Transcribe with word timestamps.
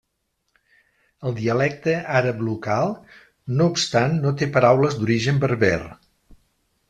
El 1.31 1.35
dialecte 1.39 1.93
àrab 2.21 2.39
local 2.47 2.95
no 3.59 3.67
obstant 3.73 4.17
no 4.23 4.31
té 4.39 4.47
paraules 4.57 4.97
d'origen 5.03 5.43
berber. 5.45 5.75